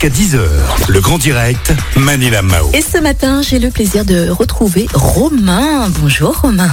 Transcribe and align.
jusqu'à 0.00 0.08
10h. 0.08 0.40
Le 0.88 1.00
grand 1.00 1.18
direct, 1.18 1.72
Manila 1.96 2.42
Mao. 2.42 2.70
Et 2.72 2.80
ce 2.80 2.98
matin, 2.98 3.42
j'ai 3.42 3.58
le 3.58 3.70
plaisir 3.70 4.04
de 4.04 4.30
retrouver 4.30 4.86
Romain. 4.94 5.88
Bonjour 6.00 6.40
Romain. 6.40 6.70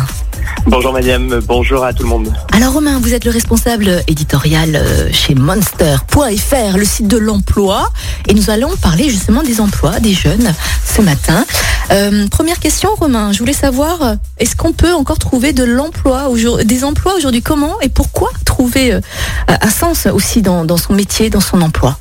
Bonjour 0.66 0.94
Madame, 0.94 1.42
bonjour 1.46 1.84
à 1.84 1.94
tout 1.94 2.04
le 2.04 2.10
monde. 2.10 2.34
Alors 2.54 2.74
Romain, 2.74 3.00
vous 3.02 3.14
êtes 3.14 3.26
le 3.26 3.32
responsable 3.32 4.02
éditorial 4.08 4.76
euh, 4.76 5.10
chez 5.12 5.36
Monster.fr, 5.36 6.78
le 6.78 6.86
site 6.86 7.08
de 7.08 7.18
l'emploi. 7.18 7.90
Et 8.28 8.34
nous 8.34 8.50
allons 8.50 8.76
parler 8.78 9.10
justement 9.10 9.44
des 9.44 9.60
emplois 9.60 10.00
des 10.00 10.14
jeunes 10.14 10.54
ce 10.86 11.02
matin. 11.02 11.46
Euh, 11.92 12.28
première 12.28 12.60
question 12.60 12.90
Romain, 12.96 13.34
je 13.34 13.40
voulais 13.40 13.54
savoir, 13.54 14.02
euh, 14.04 14.16
est-ce 14.38 14.56
qu'on 14.56 14.72
peut 14.74 14.94
encore 14.94 15.20
trouver 15.20 15.52
de 15.52 15.64
l'emploi, 15.64 16.30
des 16.64 16.84
emplois 16.84 17.16
aujourd'hui? 17.16 17.42
Comment 17.42 17.80
et 17.82 17.90
pourquoi 17.90 18.30
trouver 18.46 18.98
un 19.48 19.70
sens 19.70 20.06
aussi 20.06 20.42
dans, 20.42 20.64
dans 20.64 20.78
son 20.78 20.94
métier, 20.94 21.30
dans 21.30 21.42
son 21.42 21.62
emploi? 21.62 21.98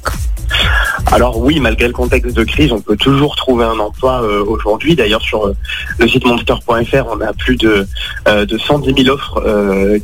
Alors 1.12 1.38
oui, 1.38 1.60
malgré 1.60 1.86
le 1.86 1.92
contexte 1.92 2.36
de 2.36 2.44
crise, 2.44 2.72
on 2.72 2.80
peut 2.80 2.96
toujours 2.96 3.36
trouver 3.36 3.64
un 3.64 3.78
emploi 3.78 4.22
euh, 4.22 4.44
aujourd'hui. 4.44 4.96
D'ailleurs, 4.96 5.22
sur 5.22 5.46
euh, 5.46 5.56
le 5.98 6.08
site 6.08 6.26
monster.fr, 6.26 7.06
on 7.08 7.20
a 7.20 7.32
plus 7.32 7.56
de, 7.56 7.86
euh, 8.28 8.44
de 8.44 8.58
110 8.58 9.04
000 9.04 9.14
offres 9.14 9.40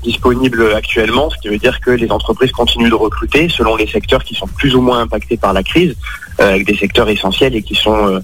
disponibles 0.03 0.73
actuellement, 0.75 1.29
ce 1.31 1.37
qui 1.39 1.49
veut 1.49 1.59
dire 1.59 1.81
que 1.81 1.91
les 1.91 2.11
entreprises 2.11 2.53
continuent 2.53 2.91
de 2.91 2.95
recruter 2.95 3.49
selon 3.49 3.77
les 3.77 3.87
secteurs 3.87 4.23
qui 4.23 4.35
sont 4.35 4.47
plus 4.47 4.75
ou 4.75 4.81
moins 4.81 5.01
impactés 5.01 5.37
par 5.37 5.53
la 5.53 5.63
crise, 5.63 5.95
avec 6.39 6.67
des 6.67 6.77
secteurs 6.77 7.09
essentiels 7.09 7.55
et 7.55 7.63
qui 7.63 7.75
sont 7.75 8.21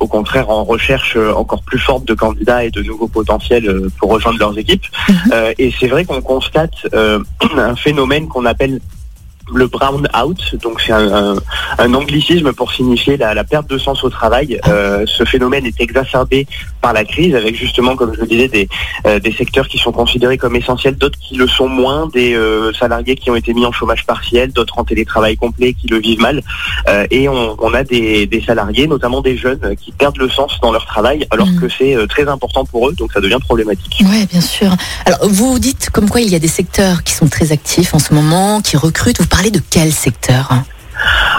au 0.00 0.06
contraire 0.06 0.50
en 0.50 0.64
recherche 0.64 1.16
encore 1.16 1.62
plus 1.62 1.78
forte 1.78 2.04
de 2.04 2.14
candidats 2.14 2.64
et 2.64 2.70
de 2.70 2.82
nouveaux 2.82 3.08
potentiels 3.08 3.88
pour 3.98 4.10
rejoindre 4.10 4.38
leurs 4.38 4.56
équipes. 4.58 4.84
Mhm. 5.08 5.32
et 5.58 5.72
c'est 5.78 5.88
vrai 5.88 6.04
qu'on 6.04 6.20
constate 6.20 6.74
un 6.92 7.76
phénomène 7.76 8.28
qu'on 8.28 8.44
appelle 8.44 8.80
le 9.52 9.66
brown 9.66 10.08
out, 10.16 10.56
donc 10.62 10.80
c'est 10.80 10.92
un, 10.92 11.36
anglicisme 11.78 12.52
pour 12.52 12.72
signifier 12.72 13.16
la, 13.16 13.44
perte 13.44 13.68
de 13.68 13.78
sens 13.78 14.02
au 14.04 14.10
travail. 14.10 14.58
Euh, 14.66 15.04
ce 15.06 15.24
phénomène 15.24 15.66
est 15.66 15.80
exacerbé 15.80 16.46
par 16.84 16.92
la 16.92 17.06
crise, 17.06 17.34
avec 17.34 17.56
justement, 17.56 17.96
comme 17.96 18.12
je 18.14 18.20
le 18.20 18.26
disais, 18.26 18.48
des, 18.48 18.68
euh, 19.06 19.18
des 19.18 19.32
secteurs 19.32 19.68
qui 19.68 19.78
sont 19.78 19.90
considérés 19.90 20.36
comme 20.36 20.54
essentiels, 20.54 20.96
d'autres 20.96 21.18
qui 21.18 21.34
le 21.34 21.48
sont 21.48 21.66
moins, 21.66 22.08
des 22.08 22.34
euh, 22.34 22.74
salariés 22.74 23.16
qui 23.16 23.30
ont 23.30 23.36
été 23.36 23.54
mis 23.54 23.64
en 23.64 23.72
chômage 23.72 24.04
partiel, 24.04 24.52
d'autres 24.52 24.78
en 24.78 24.84
télétravail 24.84 25.34
complet 25.38 25.72
qui 25.72 25.86
le 25.86 25.98
vivent 25.98 26.20
mal, 26.20 26.42
et 27.10 27.26
on, 27.30 27.74
a 27.74 27.84
des, 27.84 28.42
salariés, 28.46 28.86
notamment 28.86 29.22
des 29.22 29.38
jeunes, 29.38 29.64
qui 29.80 29.92
perdent 29.92 30.18
le 30.18 30.28
sens 30.28 30.58
dans 30.60 30.72
leur 30.72 30.84
travail, 30.84 31.26
alors 31.30 31.46
mm. 31.46 31.60
que 31.60 31.68
c'est 31.70 31.96
très 32.08 32.28
important 32.28 32.66
pour 32.66 32.86
eux, 32.90 32.92
donc 32.92 33.12
ça 33.14 33.20
devient 33.22 33.38
problématique. 33.40 34.02
Oui, 34.02 34.26
bien 34.30 34.42
sûr. 34.42 34.70
Alors 35.06 35.20
vous 35.26 35.58
dites 35.58 35.88
comme 35.88 36.10
quoi 36.10 36.20
il 36.20 36.28
y 36.28 36.34
a 36.34 36.38
des 36.38 36.54
secteurs 36.60 37.02
qui 37.02 37.14
sont 37.14 37.28
très 37.28 37.50
actifs 37.50 37.94
en 37.94 37.98
ce 37.98 38.12
moment, 38.12 38.60
qui 38.60 38.76
recrutent 38.76 39.26
parler 39.26 39.50
de 39.50 39.62
quel 39.70 39.90
secteur? 39.90 40.50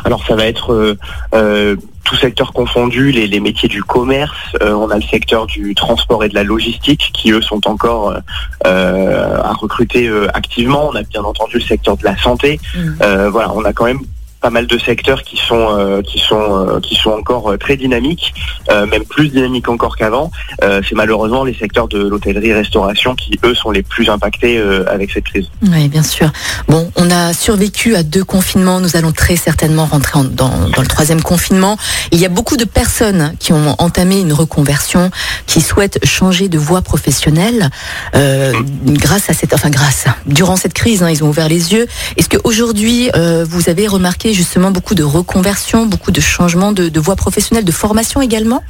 Alors 0.04 0.24
ça 0.26 0.36
va 0.36 0.46
être 0.46 0.74
euh, 0.74 0.98
euh, 1.34 1.76
tout 2.06 2.16
secteur 2.16 2.54
confondu, 2.54 3.12
les, 3.12 3.40
métiers 3.40 3.68
du 3.68 3.84
commerce, 3.84 4.56
euh, 4.62 4.74
on 4.74 4.90
a 4.90 4.96
le 4.96 5.02
secteur 5.02 5.46
du 5.46 5.76
transport 5.76 6.24
et 6.24 6.30
de 6.30 6.36
la 6.36 6.44
logistique 6.44 7.12
qui 7.14 7.32
eux 7.32 7.42
sont 7.42 7.68
encore 7.68 8.16
à 8.64 9.54
recruter 9.54 10.10
activement. 10.34 10.90
On 10.92 10.96
a 10.96 11.04
bien 11.04 11.24
entendu 11.24 11.56
le 11.56 11.64
secteur 11.64 11.98
de 11.98 12.04
la 12.04 12.18
santé. 12.18 12.60
Mm. 12.76 13.28
voilà, 13.28 13.52
on 13.54 13.64
a 13.66 13.74
quand 13.74 13.86
même 13.86 14.00
pas 14.46 14.52
mal 14.52 14.68
de 14.68 14.78
secteurs 14.78 15.24
qui 15.24 15.38
sont 15.38 15.70
euh, 15.72 16.04
qui 16.04 16.20
sont 16.20 16.38
euh, 16.38 16.80
qui 16.80 16.94
sont 16.94 17.10
encore 17.10 17.52
euh, 17.52 17.58
très 17.58 17.78
dynamiques, 17.78 18.32
même 18.70 19.04
plus 19.06 19.30
dynamiques 19.30 19.70
encore 19.70 19.96
qu'avant. 19.98 20.30
c'est 20.62 20.94
malheureusement 20.94 21.44
les 21.44 21.56
secteurs 21.56 21.88
de 21.88 22.00
l'hôtellerie-restauration 22.00 23.16
qui 23.16 23.40
eux 23.44 23.56
sont 23.56 23.72
les 23.72 23.82
plus 23.82 24.08
impactés 24.10 24.62
avec 24.88 25.12
cette 25.12 25.24
crise. 25.24 25.48
Oui, 25.64 25.88
bien 25.88 26.04
sûr. 26.04 26.32
Bon, 26.68 26.92
on 26.96 27.10
a 27.10 27.34
survécu 27.34 27.96
à 27.96 28.04
deux 28.04 28.24
confinements. 28.24 28.80
Nous 28.80 28.96
allons 28.98 29.12
très 29.12 29.36
certainement 29.36 29.86
rentrer 29.86 30.20
dans, 30.32 30.52
le 30.78 30.88
troisième 30.88 31.22
confinement. 31.22 31.78
Il 32.12 32.20
y 32.20 32.26
a 32.26 32.30
beaucoup 32.30 32.58
de 32.58 32.66
personnes 32.66 33.34
qui 33.40 33.54
ont 33.54 33.76
entamé 33.80 34.20
une 34.20 34.34
reconversion, 34.34 35.10
qui 35.48 35.62
souhaitent 35.62 36.00
changer 36.06 36.50
de 36.50 36.58
voie 36.58 36.82
professionnelle 36.82 37.70
grâce 38.14 39.30
à 39.30 39.34
cette, 39.34 39.54
enfin 39.54 39.70
grâce, 39.70 40.06
durant 40.26 40.56
cette 40.56 40.74
crise, 40.74 41.02
hein, 41.04 41.10
ils 41.10 41.24
ont 41.24 41.30
ouvert 41.30 41.50
les 41.50 41.74
yeux. 41.74 41.88
Est-ce 42.18 42.30
qu'aujourd'hui, 42.30 43.10
vous 43.50 43.70
avez 43.70 43.88
remarqué 43.88 44.35
justement 44.36 44.72
beaucoup 44.72 44.96
de 44.96 45.04
reconversions, 45.04 45.86
beaucoup 45.86 46.12
de 46.12 46.22
changements 46.22 46.72
de, 46.72 46.90
de 46.90 47.00
voie 47.00 47.16
professionnelle, 47.16 47.66
de 47.66 47.72
formation 47.72 48.22
également? 48.22 48.62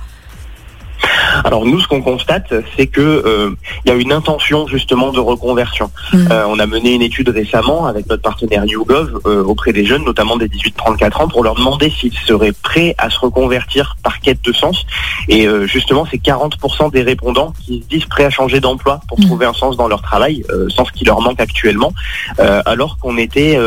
Alors 1.43 1.65
nous, 1.65 1.79
ce 1.79 1.87
qu'on 1.87 2.01
constate, 2.01 2.53
c'est 2.75 2.87
que 2.87 3.01
euh, 3.01 3.51
y 3.85 3.91
a 3.91 3.93
une 3.93 4.11
intention 4.11 4.67
justement 4.67 5.11
de 5.11 5.19
reconversion. 5.19 5.91
Mm. 6.13 6.27
Euh, 6.31 6.45
on 6.47 6.59
a 6.59 6.65
mené 6.65 6.93
une 6.93 7.01
étude 7.01 7.29
récemment 7.29 7.85
avec 7.85 8.07
notre 8.09 8.21
partenaire 8.21 8.65
YouGov 8.65 9.21
euh, 9.25 9.43
auprès 9.43 9.73
des 9.73 9.85
jeunes, 9.85 10.03
notamment 10.03 10.37
des 10.37 10.47
18-34 10.47 11.23
ans, 11.23 11.27
pour 11.27 11.43
leur 11.43 11.55
demander 11.55 11.89
s'ils 11.89 12.13
seraient 12.13 12.53
prêts 12.53 12.95
à 12.97 13.09
se 13.09 13.19
reconvertir 13.19 13.97
par 14.03 14.19
quête 14.19 14.43
de 14.43 14.53
sens. 14.53 14.85
Et 15.27 15.47
justement, 15.65 16.05
c'est 16.09 16.21
40% 16.21 16.91
des 16.91 17.01
répondants 17.01 17.53
qui 17.65 17.81
se 17.81 17.87
disent 17.87 18.05
prêts 18.05 18.25
à 18.25 18.29
changer 18.29 18.59
d'emploi 18.59 19.01
pour 19.07 19.19
mm. 19.19 19.25
trouver 19.25 19.45
un 19.45 19.53
sens 19.53 19.77
dans 19.77 19.87
leur 19.87 20.01
travail, 20.01 20.43
sens 20.69 20.91
qui 20.91 21.05
leur 21.05 21.21
manque 21.21 21.39
actuellement, 21.39 21.93
alors 22.37 22.97
qu'on 22.97 23.17
était 23.17 23.59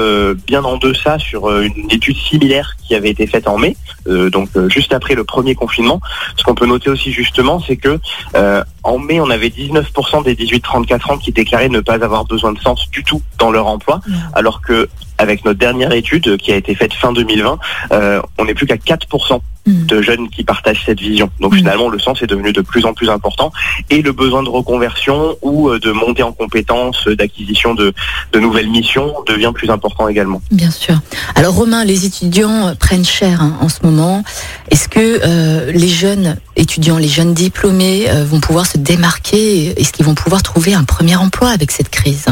bien 0.47 0.65
en 0.65 0.77
deçà 0.77 1.19
sur 1.19 1.51
une 1.61 1.91
étude 1.91 2.17
similaire 2.17 2.77
qui 2.89 2.95
avait 2.95 3.11
été 3.11 3.27
faite 3.27 3.47
en 3.47 3.59
mai, 3.59 3.77
donc 4.07 4.49
juste 4.69 4.93
après 4.95 5.15
le 5.15 5.25
premier 5.25 5.55
confinement. 5.55 6.01
Ce 6.37 6.43
qu'on 6.43 6.55
peut 6.55 6.67
noter 6.67 6.91
aussi 6.91 7.13
justement, 7.13 7.61
c'est 7.61 7.77
que 7.77 8.01
euh, 8.35 8.65
en 8.83 8.99
mai, 8.99 9.21
on 9.21 9.31
avait 9.31 9.49
19% 9.49 10.25
des 10.25 10.35
18-34 10.35 11.13
ans 11.13 11.19
qui 11.19 11.33
déclaraient 11.33 11.69
ne 11.69 11.81
pas 11.81 12.03
avoir 12.03 12.25
besoin 12.25 12.53
de 12.53 12.59
sens 12.59 12.91
du 12.91 13.05
tout 13.05 13.23
dans 13.39 13.51
leur 13.51 13.67
emploi, 13.67 14.01
alors 14.35 14.61
que 14.61 14.89
avec 15.19 15.45
notre 15.45 15.59
dernière 15.59 15.93
étude 15.93 16.37
qui 16.37 16.53
a 16.53 16.57
été 16.57 16.75
faite 16.75 16.95
fin 16.95 17.13
2020, 17.13 17.59
euh, 17.93 18.23
on 18.39 18.45
n'est 18.45 18.55
plus 18.55 18.67
qu'à 18.67 18.77
4% 18.77 19.41
mm. 19.67 19.87
de 19.87 20.03
jeunes 20.03 20.31
qui 20.31 20.45
partagent 20.45 20.85
cette 20.87 21.01
vision. 21.01 21.29
Donc 21.41 21.55
mm. 21.55 21.59
finalement, 21.59 21.89
le 21.89 21.99
sens 21.99 22.23
est 22.23 22.27
devenu 22.27 22.53
de 22.53 22.61
plus 22.61 22.87
en 22.87 22.95
plus 22.95 23.11
important 23.11 23.53
et 23.91 24.01
le 24.01 24.13
besoin 24.13 24.43
de 24.45 24.49
reconversion 24.49 25.37
ou 25.43 25.69
euh, 25.69 25.81
de 25.81 25.91
monter 25.91 26.23
en 26.23 26.33
compétences, 26.33 27.09
euh, 27.09 27.17
d'acquisition 27.17 27.75
de, 27.75 27.93
nouvelles 28.39 28.71
missions 28.71 29.13
devient 29.27 29.51
plus 29.53 29.69
important 29.69 30.07
également. 30.07 30.41
Bien 30.53 30.71
sûr. 30.71 30.95
Alors 31.35 31.55
Romain, 31.55 31.85
les 31.85 32.07
étudiants 32.07 32.73
prennent 32.79 33.05
cher 33.05 33.43
hein, 33.43 33.59
en 33.61 33.69
ce 33.69 33.81
moment. 33.83 34.23
Est-ce 34.71 34.89
que 34.89 35.73
les 35.73 35.89
jeunes 35.89 36.37
étudiants, 36.55 36.99
les 36.99 37.09
jeunes 37.09 37.35
diplômés 37.35 38.07
vont 38.25 38.39
pouvoir 38.39 38.65
se 38.67 38.79
démarquer? 38.79 39.79
Est-ce 39.81 39.93
qu'ils 39.93 40.07
vont 40.07 40.15
pouvoir 40.15 40.45
trouver 40.45 40.75
un 40.75 40.85
premier 40.85 41.17
emploi 41.17 41.49
avec 41.49 41.73
cette 41.73 41.89
crise? 41.89 42.27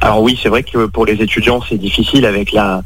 Alors 0.00 0.22
oui, 0.22 0.38
c'est 0.42 0.48
vrai 0.48 0.62
que 0.62 0.86
pour 0.86 1.06
les 1.06 1.14
étudiants, 1.14 1.60
c'est 1.68 1.78
difficile 1.78 2.24
avec 2.24 2.52
la, 2.52 2.82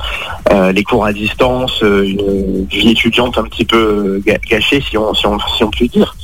euh, 0.51 0.73
les 0.73 0.83
cours 0.83 1.05
à 1.05 1.13
distance, 1.13 1.83
euh, 1.83 2.67
une 2.73 2.89
étudiante 2.89 3.39
un 3.39 3.45
petit 3.45 3.65
peu 3.65 4.23
euh, 4.27 4.39
gâchée, 4.49 4.83
si 4.83 4.97
on 4.97 5.71
peut 5.71 5.87
dire. 5.89 6.15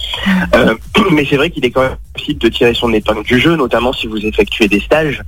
mais 1.12 1.26
c'est 1.28 1.36
vrai 1.36 1.50
qu'il 1.50 1.64
est 1.64 1.70
quand 1.70 1.82
même 1.82 1.96
possible 2.14 2.40
de 2.40 2.48
tirer 2.48 2.74
son 2.74 2.92
épingle 2.92 3.22
du 3.22 3.38
jeu, 3.38 3.56
notamment 3.56 3.92
si 3.92 4.06
vous 4.06 4.24
effectuez 4.24 4.68
des 4.68 4.80
stages. 4.80 5.22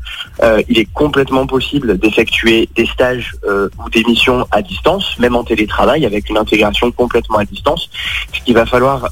il 0.68 0.78
est 0.78 0.88
complètement 0.92 1.46
possible 1.46 1.98
d'effectuer 1.98 2.68
des 2.74 2.86
stages 2.86 3.34
ou 3.44 3.90
des 3.90 4.02
missions 4.04 4.46
à 4.50 4.62
distance, 4.62 5.18
même 5.18 5.36
en 5.36 5.44
télétravail, 5.44 6.06
avec 6.06 6.28
une 6.28 6.38
intégration 6.38 6.90
complètement 6.90 7.38
à 7.38 7.44
distance. 7.44 7.90
Ce 8.32 8.40
qu'il 8.40 8.54
va 8.54 8.66
falloir 8.66 9.08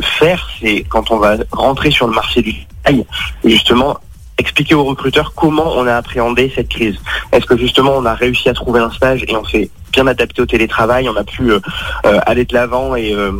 faire, 0.00 0.50
c'est 0.60 0.84
quand 0.88 1.10
on 1.10 1.18
va 1.18 1.36
rentrer 1.52 1.90
sur 1.90 2.06
le 2.06 2.14
marché 2.14 2.42
du 2.42 2.54
travail, 2.82 3.06
justement 3.44 3.98
expliquer 4.38 4.74
aux 4.74 4.84
recruteurs 4.84 5.32
comment 5.34 5.76
on 5.76 5.86
a 5.86 5.94
appréhendé 5.94 6.52
cette 6.54 6.68
crise. 6.68 6.96
Est-ce 7.32 7.46
que 7.46 7.56
justement 7.56 7.92
on 7.96 8.04
a 8.04 8.14
réussi 8.14 8.48
à 8.48 8.54
trouver 8.54 8.80
un 8.80 8.90
stage 8.90 9.24
et 9.26 9.36
on 9.36 9.44
s'est 9.44 9.70
bien 9.92 10.06
adapté 10.06 10.42
au 10.42 10.46
télétravail, 10.46 11.08
on 11.08 11.16
a 11.16 11.24
pu 11.24 11.52
euh, 11.52 11.60
euh, 12.06 12.20
aller 12.26 12.44
de 12.44 12.54
l'avant 12.54 12.96
et 12.96 13.14
euh, 13.14 13.32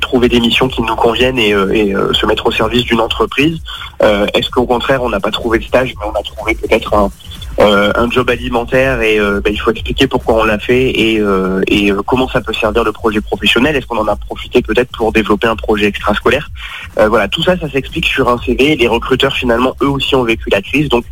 trouver 0.00 0.28
des 0.28 0.40
missions 0.40 0.68
qui 0.68 0.82
nous 0.82 0.94
conviennent 0.94 1.38
et, 1.38 1.52
se 1.52 2.26
mettre 2.26 2.46
au 2.46 2.52
service 2.52 2.84
d'une 2.84 3.00
entreprise? 3.00 3.58
Est-ce 4.00 4.48
qu'au 4.50 4.64
contraire 4.64 5.02
on 5.02 5.10
n'a 5.10 5.20
pas 5.20 5.30
trouvé 5.30 5.58
de 5.58 5.64
stage 5.64 5.94
mais 5.98 6.06
on 6.06 6.18
a 6.18 6.22
trouvé 6.22 6.54
peut-être 6.54 6.94
un, 6.94 7.10
un 7.58 8.10
job 8.10 8.30
alimentaire 8.30 9.02
et 9.02 9.18
euh, 9.18 9.40
ben, 9.42 9.52
il 9.52 9.58
faut 9.58 9.70
expliquer 9.70 10.06
pourquoi 10.06 10.42
on 10.42 10.44
l'a 10.44 10.58
fait 10.58 10.90
et, 10.98 11.20
euh, 11.20 11.62
comment 12.06 12.28
ça 12.28 12.40
peut 12.40 12.52
servir 12.52 12.84
le 12.84 12.92
projet 12.92 13.20
professionnel. 13.20 13.76
Est-ce 13.76 13.86
qu'on 13.86 13.98
en 13.98 14.08
a 14.08 14.16
profité 14.16 14.62
peut-être 14.62 14.90
pour 14.96 15.12
développer 15.12 15.46
un 15.46 15.56
projet 15.56 15.86
extrascolaire? 15.86 16.50
Voilà, 16.96 17.28
tout 17.28 17.42
ça, 17.42 17.58
ça 17.58 17.70
s'explique 17.70 18.06
sur 18.06 18.28
un 18.28 18.38
CV. 18.38 18.76
Les 18.76 18.88
recruteurs 18.88 19.34
finalement, 19.34 19.74
eux 19.82 19.88
aussi 19.88 20.14
ont 20.14 20.24
vécu 20.24 20.50
la 20.50 20.62
crise, 20.62 20.88
donc 20.88 21.04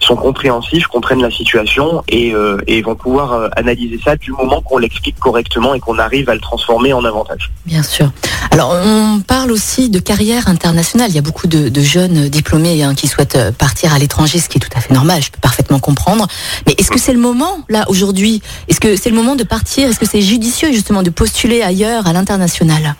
sont 0.00 0.16
compréhensifs, 0.16 0.86
comprennent 0.86 1.22
la 1.22 1.30
situation 1.30 2.02
et, 2.08 2.34
euh, 2.34 2.58
vont 2.84 2.94
pouvoir 2.96 3.32
euh, 3.32 3.48
analyser 3.56 4.00
ça 4.02 4.16
du 4.16 4.32
moment 4.32 4.62
qu'on 4.62 4.78
l'explique 4.78 5.18
correctement 5.18 5.74
et 5.74 5.80
qu'on 5.80 5.98
arrive 5.98 6.30
à 6.30 6.34
le 6.34 6.40
transformer 6.40 6.92
en 6.92 7.04
avantage. 7.04 7.50
Bien 7.66 7.82
sûr. 7.82 8.10
Alors 8.52 8.74
on 8.74 9.20
parle 9.20 9.52
aussi 9.52 9.90
de 9.90 10.00
carrière 10.00 10.48
internationale. 10.48 11.08
Il 11.10 11.14
y 11.14 11.18
a 11.18 11.22
beaucoup 11.22 11.46
de, 11.46 11.68
de 11.68 11.80
jeunes 11.80 12.28
diplômés 12.28 12.82
hein, 12.82 12.94
qui 12.94 13.06
souhaitent 13.06 13.36
euh, 13.36 13.52
partir 13.52 13.94
à 13.94 13.98
l'étranger, 13.98 14.38
ce 14.38 14.48
qui 14.48 14.58
est 14.58 14.60
tout 14.60 14.76
à 14.76 14.80
fait 14.80 14.92
normal. 14.92 15.22
Je 15.22 15.30
peux 15.30 15.38
parfaitement 15.40 15.78
comprendre. 15.78 16.26
Mais 16.66 16.74
est-ce 16.76 16.90
que 16.90 16.98
c'est 16.98 17.12
le 17.12 17.20
moment 17.20 17.64
là 17.68 17.84
aujourd'hui? 17.88 18.42
Est-ce 18.68 18.80
que 18.80 18.96
c'est 18.96 19.10
le 19.10 19.14
moment 19.14 19.36
de 19.36 19.44
partir? 19.44 19.88
Est-ce 19.88 20.00
que 20.00 20.06
c'est 20.06 20.20
judicieux 20.20 20.72
justement 20.72 21.02
de 21.04 21.10
postuler 21.10 21.62
ailleurs 21.62 22.08
à 22.08 22.12
l'international? 22.12 22.96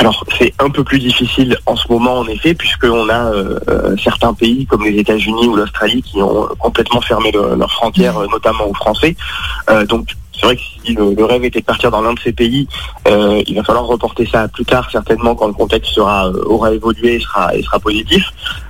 Alors 0.00 0.24
c'est 0.38 0.52
un 0.60 0.70
peu 0.70 0.84
plus 0.84 1.00
difficile 1.00 1.58
en 1.66 1.74
ce 1.74 1.88
moment 1.90 2.18
en 2.18 2.26
effet 2.28 2.54
puisqu'on 2.54 3.08
a 3.08 3.32
euh, 3.32 3.58
euh, 3.68 3.96
certains 4.04 4.32
pays 4.32 4.64
comme 4.66 4.84
les 4.84 4.96
États-Unis 4.96 5.48
ou 5.48 5.56
l'Australie 5.56 6.02
qui 6.02 6.22
ont 6.22 6.46
complètement 6.58 7.00
fermé 7.00 7.32
leurs 7.32 7.72
frontières, 7.72 8.20
notamment 8.30 8.68
aux 8.68 8.74
Français. 8.74 9.16
donc 9.88 10.10
c'est 10.38 10.46
vrai 10.46 10.56
que 10.56 10.62
si 10.84 10.94
le, 10.94 11.24
rêve 11.24 11.44
était 11.44 11.60
de 11.60 11.64
partir 11.64 11.90
dans 11.90 12.00
l'un 12.00 12.14
de 12.14 12.20
ces 12.20 12.32
pays, 12.32 12.68
euh, 13.08 13.42
il 13.46 13.56
va 13.56 13.64
falloir 13.64 13.86
reporter 13.86 14.26
ça 14.26 14.48
plus 14.48 14.64
tard, 14.64 14.88
certainement 14.90 15.34
quand 15.34 15.48
le 15.48 15.52
contexte 15.52 15.92
sera 15.92 16.30
aura 16.46 16.72
évolué 16.72 17.16
et 17.16 17.20
sera, 17.20 17.78
positif. 17.80 18.24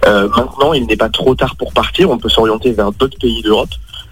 maintenant, 0.04 0.72
il 0.72 0.86
n'est 0.86 0.96
pas 0.96 1.08
trop 1.08 1.34
tard 1.34 1.56
pour 1.56 1.72
partir. 1.72 2.10
On 2.10 2.18
peut 2.18 2.28
s'orienter 2.28 2.72
vers 2.72 2.92
d'autres 2.92 3.18
pays 3.18 3.42
d'Europe. 3.42 3.70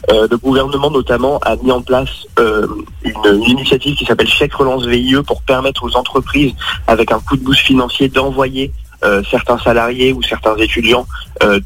le 0.09 0.37
gouvernement 0.37 0.91
notamment 0.91 1.39
a 1.39 1.57
mis 1.57 1.71
en 1.71 1.83
place 1.83 2.27
une, 2.39 3.43
initiative 3.43 3.97
qui 3.97 4.05
s'appelle 4.05 4.29
Chèque 4.29 4.55
Relance 4.55 4.87
VIE 4.87 5.23
pour 5.27 5.43
permettre 5.43 5.85
aux 5.85 5.97
entreprises, 5.97 6.53
avec 6.87 7.13
un 7.13 7.21
coup 7.21 7.37
de 7.37 7.43
boost 7.43 7.61
financier, 7.61 8.09
d'envoyer 8.09 8.73
certains 9.31 9.59
salariés 9.59 10.13
ou 10.13 10.23
certains 10.23 10.57
étudiants 10.57 11.07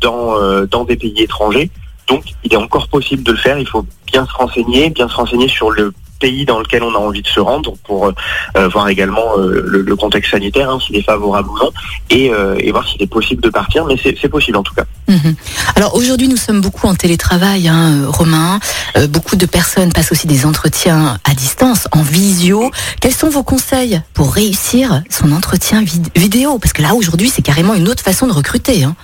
dans, 0.01 0.65
dans 0.67 0.85
des 0.85 0.97
pays 0.97 1.23
étrangers. 1.23 1.71
Donc, 2.11 2.25
il 2.43 2.53
est 2.53 2.57
encore 2.57 2.89
possible 2.89 3.23
de 3.23 3.31
le 3.31 3.39
faire. 3.39 3.59
Il 3.59 3.69
faut 3.69 3.87
bien 4.11 4.27
se 4.27 4.33
renseigner, 4.33 4.91
bien 4.91 5.09
se 5.09 5.15
renseigner 5.15 5.49
sur 5.49 5.71
le 5.71 5.93
pays 6.21 6.45
dans 6.45 6.61
lequel 6.61 6.85
on 6.85 6.95
a 6.95 6.99
envie 6.99 7.23
de 7.23 7.29
se 7.29 7.41
rendre 7.41 7.75
pour 7.85 8.07
euh, 8.07 8.69
voir 8.69 8.89
également 8.89 9.39
euh, 9.39 9.63
le, 9.65 9.97
contexte 9.97 10.31
sanitaire, 10.31 10.71
hein, 10.71 10.79
s'il 10.85 10.97
est 10.97 11.03
favorable 11.03 11.49
ou 11.49 11.59
non, 11.59 11.71
et, 12.11 12.31
euh, 12.31 12.57
voir 12.71 12.87
s'il 12.87 13.03
est 13.03 13.09
possible 13.09 13.43
de 13.43 13.49
partir, 13.49 13.85
mais 13.87 13.97
c'est 14.01 14.29
possible 14.29 14.57
en 14.57 14.63
tout 14.63 14.75
cas. 14.75 14.85
Mhm. 15.09 15.35
Alors 15.75 15.97
aujourd'hui 15.97 16.29
nous 16.29 16.37
sommes 16.37 16.61
beaucoup 16.61 16.87
en 16.87 16.95
télétravail, 16.95 17.67
hein, 17.67 18.07
Romain, 18.07 18.61
beaucoup 19.09 19.35
de 19.35 19.47
personnes 19.47 19.93
passent 19.93 20.13
aussi 20.13 20.29
des 20.29 20.47
entretiens 20.47 21.19
à 21.25 21.35
distance, 21.35 21.89
en 21.91 22.03
visio. 22.03 22.71
Quels 23.01 23.15
sont 23.15 23.31
vos 23.31 23.43
conseils 23.43 24.01
pour 24.15 24.33
réussir 24.33 25.03
son 25.11 25.33
entretien 25.33 25.83
vidéo? 26.15 26.59
Parce 26.59 26.73
que 26.73 26.83
là 26.83 26.95
aujourd'hui 26.95 27.29
c'est 27.29 27.43
carrément 27.43 27.75
une 27.75 27.89
autre 27.89 28.03
façon 28.05 28.27
de 28.27 28.33
recruter. 28.33 28.85
Hein. 28.85 28.95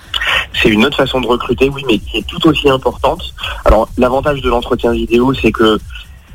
C'est 0.63 0.69
une 0.69 0.85
autre 0.85 0.97
façon 0.97 1.21
de 1.21 1.27
recruter, 1.27 1.69
oui, 1.69 1.83
mais 1.87 1.99
qui 1.99 2.19
est 2.19 2.27
tout 2.27 2.47
aussi 2.47 2.69
importante. 2.69 3.23
Alors 3.65 3.89
l'avantage 3.99 4.41
de 4.43 4.49
l'entretien 4.49 4.93
vidéo, 4.93 5.33
c'est 5.35 5.53
que 5.53 5.79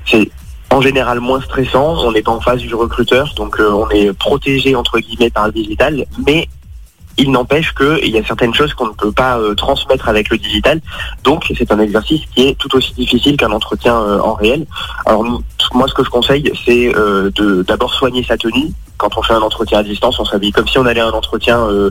c'est 0.05 0.29
en 0.71 0.81
général 0.81 1.19
moins 1.19 1.41
stressant, 1.41 1.97
on 2.05 2.13
pas 2.13 2.31
en 2.31 2.39
face 2.39 2.61
du 2.61 2.73
recruteur, 2.73 3.33
donc 3.35 3.59
euh, 3.59 3.69
on 3.71 3.89
est 3.89 4.13
protégé 4.13 4.75
entre 4.75 4.99
guillemets 4.99 5.29
par 5.29 5.47
le 5.47 5.51
digital, 5.51 6.05
mais 6.25 6.47
il 7.17 7.29
n'empêche 7.29 7.73
qu'il 7.73 8.09
y 8.09 8.17
a 8.17 8.23
certaines 8.23 8.53
choses 8.53 8.73
qu'on 8.73 8.87
ne 8.87 8.93
peut 8.93 9.11
pas 9.11 9.37
euh, 9.37 9.53
transmettre 9.53 10.07
avec 10.07 10.29
le 10.29 10.37
digital. 10.37 10.79
Donc 11.25 11.51
c'est 11.57 11.71
un 11.71 11.79
exercice 11.79 12.21
qui 12.33 12.47
est 12.47 12.57
tout 12.57 12.73
aussi 12.75 12.93
difficile 12.93 13.35
qu'un 13.35 13.51
entretien 13.51 13.95
euh, 13.95 14.19
en 14.19 14.33
réel. 14.33 14.65
Alors 15.05 15.23
moi 15.73 15.87
ce 15.89 15.93
que 15.93 16.05
je 16.05 16.09
conseille 16.09 16.51
c'est 16.65 16.93
de 16.93 17.63
d'abord 17.63 17.93
soigner 17.93 18.23
sa 18.23 18.37
tenue, 18.37 18.71
quand 19.01 19.17
on 19.17 19.23
fait 19.23 19.33
un 19.33 19.41
entretien 19.41 19.79
à 19.79 19.83
distance, 19.83 20.19
on 20.19 20.25
s'habille 20.25 20.51
comme 20.51 20.67
si 20.67 20.77
on 20.77 20.85
allait 20.85 21.01
à 21.01 21.07
un 21.07 21.11
entretien 21.11 21.59
euh, 21.59 21.89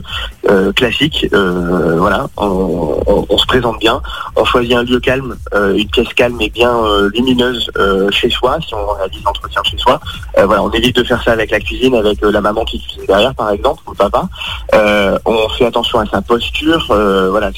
euh, 0.49 0.71
classique. 0.71 1.27
Euh, 1.33 1.97
voilà, 1.97 2.27
on, 2.37 3.37
se 3.37 3.45
présente 3.45 3.79
bien, 3.79 4.01
on 4.37 4.45
choisit 4.45 4.73
un 4.73 4.83
lieu 4.83 4.99
calme, 4.99 5.35
une 5.53 5.89
pièce 5.89 6.13
calme 6.13 6.39
et 6.39 6.49
bien 6.49 6.73
lumineuse 7.13 7.69
chez 8.11 8.29
soi, 8.29 8.59
si 8.65 8.73
on 8.73 8.87
réalise 8.93 9.23
l'entretien 9.25 9.61
chez 9.63 9.77
soi. 9.77 9.99
voilà, 10.37 10.63
on 10.63 10.71
évite 10.71 10.95
de 10.95 11.03
faire 11.03 11.21
ça 11.23 11.31
avec 11.31 11.51
la 11.51 11.59
cuisine, 11.59 11.95
avec 11.95 12.21
la 12.21 12.39
maman 12.39 12.63
qui 12.63 12.79
cuisine 12.79 13.05
derrière, 13.07 13.33
par 13.33 13.49
exemple, 13.49 13.81
ou 13.87 13.91
le 13.91 13.97
papa. 13.97 14.29
on 15.25 15.49
fait 15.49 15.65
attention 15.65 15.99
à 15.99 16.05
sa 16.05 16.21
posture. 16.21 16.85
voilà, 16.87 17.49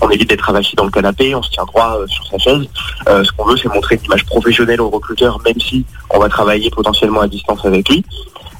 on, 0.00 0.10
évite 0.10 0.28
d'être 0.28 0.48
avachi 0.48 0.76
dans 0.76 0.84
le 0.84 0.90
canapé, 0.90 1.34
on 1.34 1.42
se 1.42 1.50
tient 1.50 1.64
droit 1.64 1.98
euh, 1.98 2.06
sur 2.06 2.26
sa 2.26 2.38
chaise. 2.38 2.66
Euh, 3.08 3.24
ce 3.24 3.32
qu'on 3.32 3.44
veut, 3.44 3.56
c'est 3.56 3.68
montrer 3.68 3.96
une 3.96 4.04
image 4.04 4.24
professionnelle 4.24 4.80
au 4.80 4.90
recruteur, 4.90 5.40
même 5.44 5.60
si 5.60 5.84
on 6.10 6.18
va 6.18 6.28
travailler 6.28 6.70
potentiellement 6.70 7.20
à 7.20 7.28
distance 7.28 7.64
avec 7.64 7.88
lui. 7.88 8.04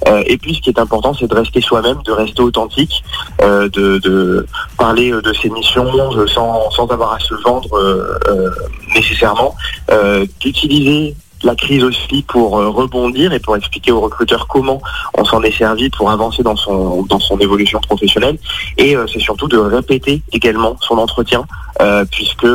Euh, 0.09 0.23
et 0.27 0.37
puis, 0.37 0.55
ce 0.55 0.61
qui 0.61 0.71
est 0.71 0.79
important, 0.79 1.15
c'est 1.15 1.27
de 1.27 1.35
rester 1.35 1.61
soi-même, 1.61 2.03
de 2.05 2.13
rester 2.13 2.43
authentique, 2.43 3.03
de, 3.41 4.47
parler 4.77 5.11
de 5.11 5.33
ses 5.33 5.49
missions 5.51 5.91
sans 6.29 6.87
avoir 6.91 7.15
à 7.15 7.21
se 7.21 7.35
vendre 7.43 8.19
nécessairement, 8.95 9.55
d'utiliser 10.41 11.15
la 11.45 11.55
crise 11.55 11.85
aussi 11.85 12.23
pour 12.27 12.59
euh, 12.59 12.69
rebondir 12.69 13.33
et 13.33 13.39
pour 13.39 13.57
expliquer 13.57 13.93
aux 13.93 14.01
recruteurs 14.01 14.47
comment 14.49 14.81
on 15.17 15.25
s'en 15.25 15.43
est 15.43 15.57
servi 15.57 15.91
pour 15.91 16.11
avancer 16.11 16.43
dans 16.43 16.57
son 16.57 17.03
dans 17.03 17.21
son 17.21 17.39
évolution 17.39 17.81
professionnelle. 17.81 18.39
Et 18.79 18.97
euh, 18.97 19.07
c'est 19.07 19.21
surtout 19.21 19.49
de 19.49 19.59
répéter 19.59 20.23
également 20.33 20.77
son 20.81 20.99
entretien 20.99 21.45
euh, 21.81 22.05
puisque 22.11 22.47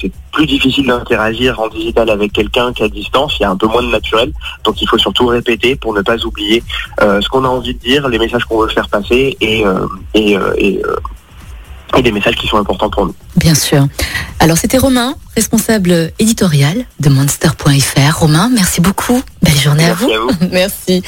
c'est 0.00 0.12
plus 0.32 0.46
difficile 0.46 0.86
d'interagir 0.86 1.60
en 1.60 1.68
digital 1.68 2.08
avec 2.08 2.32
quelqu'un 2.32 2.72
qu'à 2.72 2.88
distance, 2.88 3.36
il 3.38 3.42
y 3.42 3.44
a 3.44 3.50
un 3.50 3.56
peu 3.56 3.66
moins 3.66 3.82
de 3.82 3.90
naturel, 3.90 4.32
donc 4.64 4.80
il 4.80 4.88
faut 4.88 4.98
surtout 4.98 5.26
répéter 5.26 5.74
pour 5.74 5.92
ne 5.92 6.02
pas 6.02 6.24
oublier 6.24 6.62
ce 7.00 7.28
qu'on 7.28 7.44
a 7.44 7.48
envie 7.48 7.74
de 7.74 7.80
dire, 7.80 8.08
les 8.08 8.18
messages 8.18 8.44
qu'on 8.44 8.60
veut 8.60 8.68
faire 8.68 8.88
passer 8.88 9.36
et, 9.40 9.64
et, 10.14 10.36
et 10.56 10.82
et 11.96 12.02
des 12.02 12.12
messages 12.12 12.36
qui 12.36 12.46
sont 12.46 12.58
importants 12.58 12.90
pour 12.90 13.06
nous. 13.06 13.14
Bien 13.36 13.54
sûr. 13.54 13.86
Alors 14.38 14.56
c'était 14.56 14.78
Romain, 14.78 15.14
responsable 15.34 16.12
éditorial 16.18 16.84
de 17.00 17.08
Monster.fr. 17.08 18.18
Romain, 18.18 18.50
merci 18.52 18.80
beaucoup. 18.80 19.20
Belle 19.42 19.58
journée 19.58 19.84
à 19.84 19.94
vous. 19.94 20.10
À 20.10 20.18
vous. 20.18 20.30
merci. 20.52 21.02